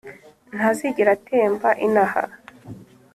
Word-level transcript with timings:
Ntazigera 0.55 1.11
atemba 1.17 1.69
inaha 1.87 2.23